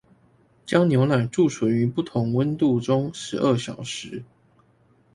[0.65, 4.23] 將牛奶貯存於不同溫度中十二小時